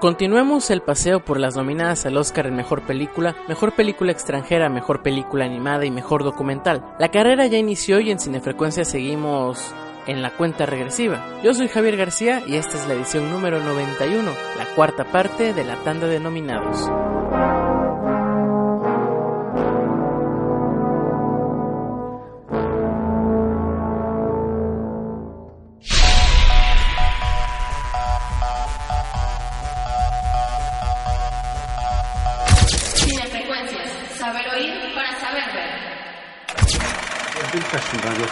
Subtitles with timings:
[0.00, 5.02] Continuemos el paseo por las nominadas al Oscar en Mejor Película, Mejor Película Extranjera, Mejor
[5.02, 6.84] Película Animada y Mejor Documental.
[7.00, 9.74] La carrera ya inició y en Cinefrecuencia seguimos
[10.06, 11.26] en la cuenta regresiva.
[11.42, 15.64] Yo soy Javier García y esta es la edición número 91, la cuarta parte de
[15.64, 16.88] la tanda de nominados.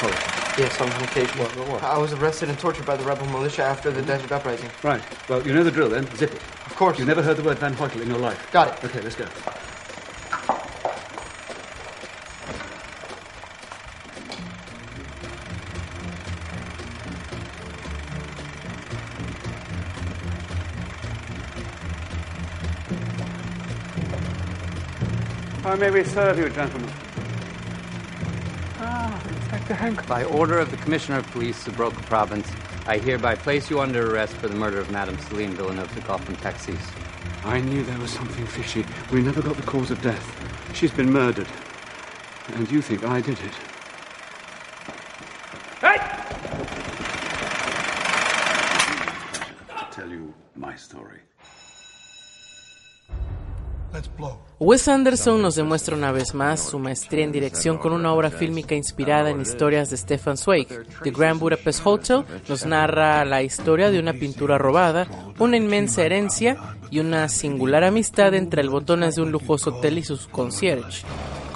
[0.03, 1.39] Yes, on one occasion.
[1.39, 1.83] What, what, what?
[1.83, 4.69] I was arrested and tortured by the rebel militia after the Desert Uprising.
[4.83, 5.03] Right.
[5.29, 6.07] Well, you know the drill then.
[6.17, 6.43] Zip it.
[6.67, 6.99] Of course.
[6.99, 8.51] You've never heard the word Van Hoytel in your life.
[8.53, 8.85] Got it.
[8.85, 9.27] Okay, let's go.
[25.63, 26.93] How may we serve you, gentlemen?
[28.79, 30.07] Ah, Inspector Hank.
[30.07, 32.51] By order of the Commissioner of Police of Broca Province,
[32.87, 36.23] I hereby place you under arrest for the murder of Madame Celine Villeneuve de Goff
[36.25, 36.79] from Texas.
[37.45, 38.85] I knew there was something fishy.
[39.11, 40.75] We never got the cause of death.
[40.75, 41.49] She's been murdered.
[42.55, 43.55] And you think I did it?
[45.81, 45.97] Hey!
[49.75, 51.21] I'll tell you my story.
[54.59, 58.75] Wes Anderson nos demuestra una vez más su maestría en dirección con una obra fílmica
[58.75, 60.69] inspirada en historias de Stefan Zweig.
[61.03, 65.07] The Grand Budapest Hotel nos narra la historia de una pintura robada,
[65.39, 66.57] una inmensa herencia
[66.91, 71.05] y una singular amistad entre el botones de un lujoso hotel y sus concierge.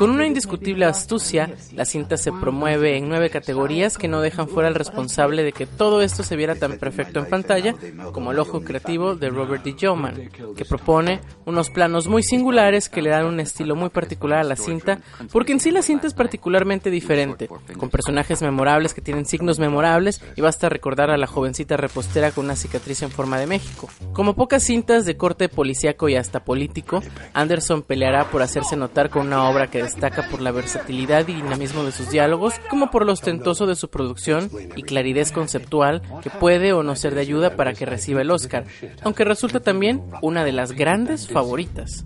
[0.01, 4.67] Con una indiscutible astucia, la cinta se promueve en nueve categorías que no dejan fuera
[4.67, 7.75] al responsable de que todo esto se viera tan perfecto en pantalla
[8.11, 9.75] como el ojo creativo de Robert D.
[9.75, 14.45] Yeoman, que propone unos planos muy singulares que le dan un estilo muy particular a
[14.45, 15.01] la cinta,
[15.31, 20.23] porque en sí la cinta es particularmente diferente, con personajes memorables que tienen signos memorables
[20.35, 23.91] y basta recordar a la jovencita repostera con una cicatriz en forma de México.
[24.15, 27.03] Como pocas cintas de corte policíaco y hasta político,
[27.35, 31.84] Anderson peleará por hacerse notar con una obra que destaca por la versatilidad y dinamismo
[31.84, 36.74] de sus diálogos, como por lo ostentoso de su producción y claridad conceptual que puede
[36.74, 38.66] o no ser de ayuda para que reciba el Oscar,
[39.04, 42.06] aunque resulta también una de las grandes favoritas.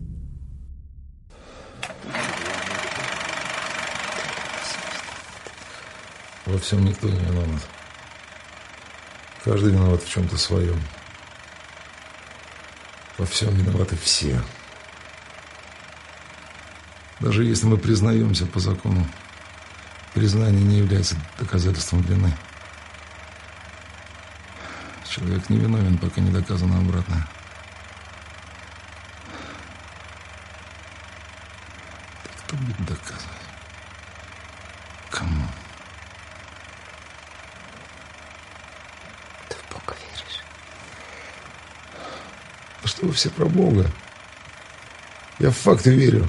[6.50, 7.62] Во всем никто не виноват.
[9.44, 10.82] Каждый виноват в чем-то своем.
[13.20, 14.42] Во всем виноваты все.
[17.21, 19.07] Даже если мы признаемся по закону,
[20.15, 22.33] признание не является доказательством вины.
[25.09, 27.29] Человек не виновен, пока не доказано обратное.
[32.25, 33.21] Так кто будет доказывать?
[35.11, 35.47] Кому?
[39.49, 40.43] Ты в Бога веришь?
[42.85, 43.89] Что вы все про Бога?
[45.39, 46.29] Я в факты верю.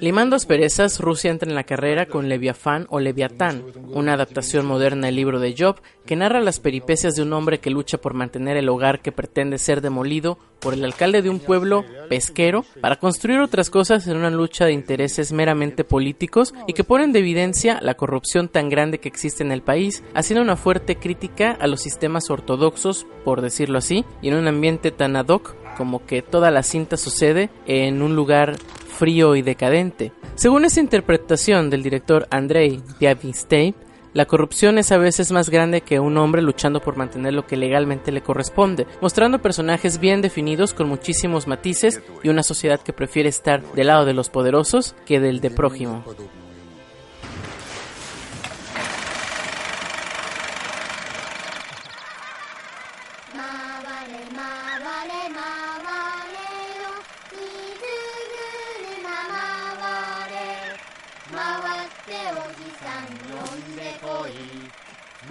[0.00, 5.16] Limando asperezas, Rusia entra en la carrera con Leviafán o Leviatán, una adaptación moderna del
[5.16, 8.68] libro de Job que narra las peripecias de un hombre que lucha por mantener el
[8.68, 13.70] hogar que pretende ser demolido por el alcalde de un pueblo pesquero para construir otras
[13.70, 18.48] cosas en una lucha de intereses meramente políticos y que ponen de evidencia la corrupción
[18.48, 23.06] tan grande que existe en el país, haciendo una fuerte crítica a los sistemas ortodoxos,
[23.24, 26.96] por decirlo así, y en un ambiente tan ad hoc como que toda la cinta
[26.96, 28.56] sucede en un lugar
[28.92, 30.12] frío y decadente.
[30.36, 33.74] Según esa interpretación del director Andrei Diavistey,
[34.14, 37.56] la corrupción es a veces más grande que un hombre luchando por mantener lo que
[37.56, 43.30] legalmente le corresponde, mostrando personajes bien definidos con muchísimos matices y una sociedad que prefiere
[43.30, 46.04] estar del lado de los poderosos que del de prójimo.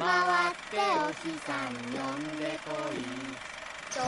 [0.02, 2.98] 回ってお日さん呼んでこい。
[3.92, 4.00] ち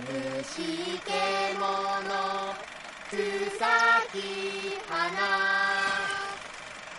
[0.00, 1.60] 虫けも
[2.08, 2.56] の
[3.10, 3.12] つ
[3.58, 3.62] さ
[4.10, 4.96] き花。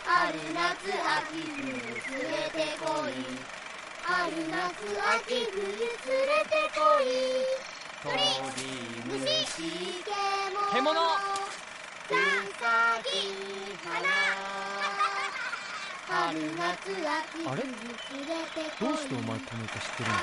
[0.05, 0.61] 春夏
[1.17, 3.11] 秋冬連れてこい。
[4.03, 4.13] 春
[4.49, 4.61] 夏
[5.17, 7.03] 秋冬連れてこい。
[8.03, 8.13] 鳥
[9.17, 10.05] 虫
[10.73, 10.99] けもの
[12.07, 12.13] つ
[12.59, 12.63] さ
[13.03, 13.09] き
[13.83, 14.24] 花。
[16.07, 17.63] 春夏秋あれ？
[18.79, 20.19] どうしてお前この歌知ってるんだ？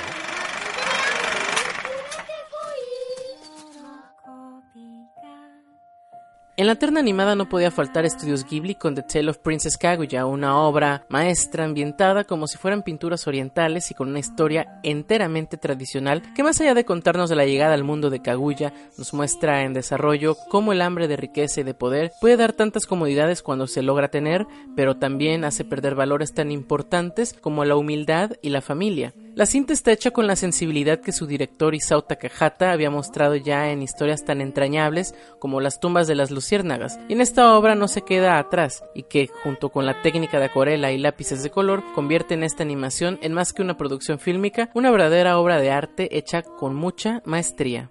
[6.62, 10.26] En la terna animada no podía faltar Estudios Ghibli con The Tale of Princess Kaguya,
[10.26, 16.22] una obra maestra ambientada como si fueran pinturas orientales y con una historia enteramente tradicional
[16.36, 19.72] que más allá de contarnos de la llegada al mundo de Kaguya, nos muestra en
[19.72, 23.82] desarrollo cómo el hambre de riqueza y de poder puede dar tantas comodidades cuando se
[23.82, 29.12] logra tener, pero también hace perder valores tan importantes como la humildad y la familia.
[29.34, 33.70] La cinta está hecha con la sensibilidad que su director Isao Takahata había mostrado ya
[33.70, 37.88] en historias tan entrañables como Las tumbas de las luciérnagas, y en esta obra no
[37.88, 41.82] se queda atrás, y que, junto con la técnica de acuarela y lápices de color,
[41.94, 46.18] convierte en esta animación en más que una producción fílmica, una verdadera obra de arte
[46.18, 47.90] hecha con mucha maestría.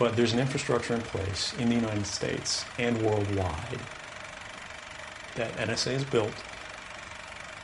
[0.00, 3.80] But there's an infrastructure in place in the United States and worldwide
[5.34, 6.32] that NSA has built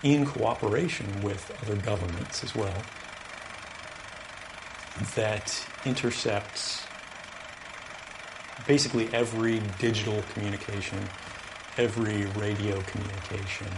[0.02, 2.82] in cooperation with other governments as well
[5.14, 6.86] that intercepts
[8.66, 11.08] basically every digital communication,
[11.78, 13.68] every radio communication,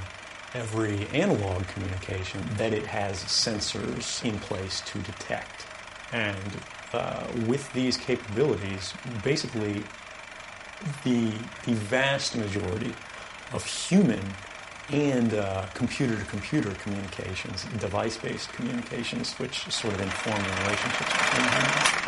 [0.53, 5.65] every analog communication that it has sensors in place to detect.
[6.13, 6.61] And
[6.93, 9.83] uh, with these capabilities, basically
[11.05, 11.33] the,
[11.65, 12.95] the vast majority
[13.53, 14.21] of human
[14.91, 22.08] and uh, computer-to-computer communications, device-based communications, which sort of inform the relationships between humans,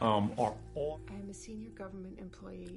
[0.00, 1.00] um, are all...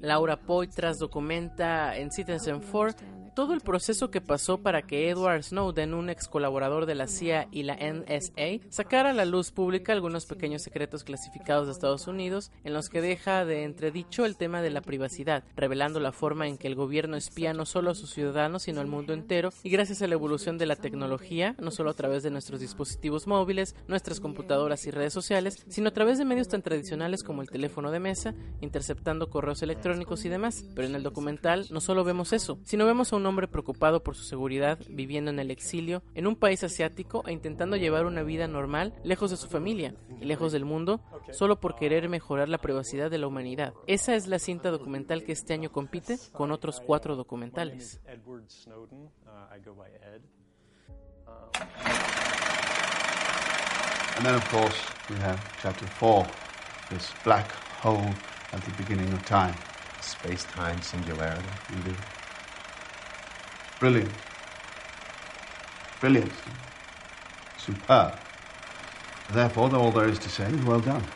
[0.01, 5.93] Laura Poitras documenta en Citizen 4 todo el proceso que pasó para que Edward Snowden,
[5.93, 10.25] un ex colaborador de la CIA y la NSA, sacara a la luz pública algunos
[10.25, 14.69] pequeños secretos clasificados de Estados Unidos en los que deja de entredicho el tema de
[14.69, 18.63] la privacidad, revelando la forma en que el gobierno espía no solo a sus ciudadanos,
[18.63, 21.95] sino al mundo entero, y gracias a la evolución de la tecnología, no solo a
[21.95, 26.49] través de nuestros dispositivos móviles, nuestras computadoras y redes sociales, sino a través de medios
[26.49, 30.63] tan tradicionales como el teléfono de mesa, interceptando correos electrónicos y demás.
[30.73, 34.15] Pero en el documental no solo vemos eso, sino vemos a un hombre preocupado por
[34.15, 38.47] su seguridad, viviendo en el exilio, en un país asiático e intentando llevar una vida
[38.47, 43.11] normal, lejos de su familia y lejos del mundo, solo por querer mejorar la privacidad
[43.11, 43.73] de la humanidad.
[43.87, 47.99] Esa es la cinta documental que este año compite con otros cuatro documentales.
[54.17, 54.75] And then, of course,
[55.09, 56.27] we have chapter four,
[56.91, 58.23] this black hole
[58.53, 59.57] at the beginning of time.
[59.99, 61.49] Space time singularity.
[61.71, 61.97] Indeed.
[63.79, 64.15] Brilliant.
[65.99, 66.33] Brilliant.
[67.57, 68.19] Superb.
[69.29, 71.07] Therefore, all there is to say is well done.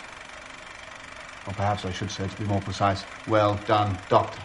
[1.45, 4.41] Or perhaps I should say, to be more precise, well done, Doctor.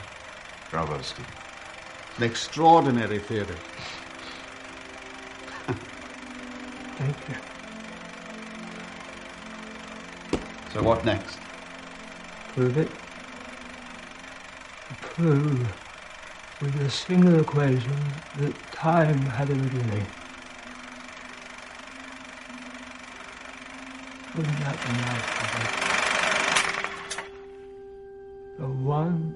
[0.71, 1.27] Bravo, Steve.
[2.19, 3.61] An extraordinary theory.
[6.99, 7.37] Thank you.
[10.73, 11.39] So what next?
[12.55, 12.91] Prove it.
[15.01, 15.73] Prove
[16.61, 17.97] with a single equation
[18.39, 20.07] that time had a beginning.
[24.37, 25.41] Wouldn't that be nice?
[28.59, 29.35] The one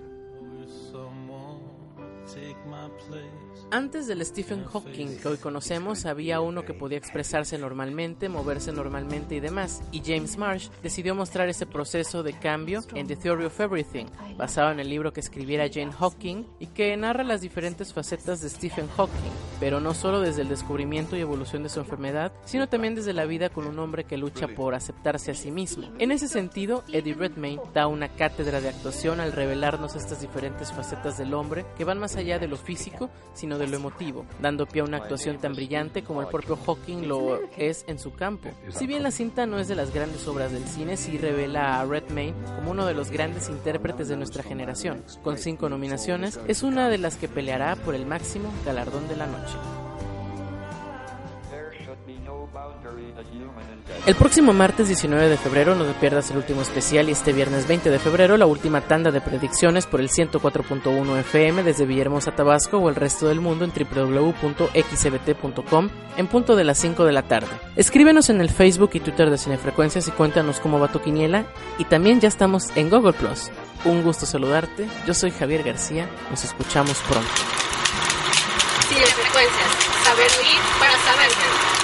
[3.74, 9.34] Antes del Stephen Hawking que hoy conocemos, había uno que podía expresarse normalmente, moverse normalmente
[9.34, 13.58] y demás, y James Marsh decidió mostrar ese proceso de cambio en The Theory of
[13.58, 18.40] Everything, basado en el libro que escribiera Jane Hawking y que narra las diferentes facetas
[18.40, 22.68] de Stephen Hawking, pero no solo desde el descubrimiento y evolución de su enfermedad, sino
[22.68, 25.90] también desde la vida con un hombre que lucha por aceptarse a sí mismo.
[25.98, 31.18] En ese sentido, Eddie Redmayne da una cátedra de actuación al revelarnos estas diferentes facetas
[31.18, 34.82] del hombre que van más allá de lo físico, sino de lo emotivo, dando pie
[34.82, 38.50] a una actuación tan brillante como el propio Hawking lo es en su campo.
[38.70, 41.84] Si bien la cinta no es de las grandes obras del cine, sí revela a
[41.84, 45.04] Redmayne como uno de los grandes intérpretes de nuestra generación.
[45.22, 49.26] Con cinco nominaciones, es una de las que peleará por el máximo galardón de la
[49.26, 49.54] noche.
[54.06, 57.66] El próximo martes 19 de febrero no te pierdas el último especial y este viernes
[57.66, 62.76] 20 de febrero la última tanda de predicciones por el 104.1 FM desde Villahermosa, Tabasco
[62.78, 64.74] o el resto del mundo en www.xbt.com
[66.16, 67.48] en punto de las 5 de la tarde.
[67.76, 71.46] Escríbenos en el Facebook y Twitter de Cinefrecuencias y cuéntanos cómo va tu quiniela
[71.78, 73.50] y también ya estamos en Google Plus.
[73.86, 77.30] Un gusto saludarte, yo soy Javier García, nos escuchamos pronto.
[78.88, 79.70] Cinefrecuencias,
[80.04, 81.83] saber oír para saber.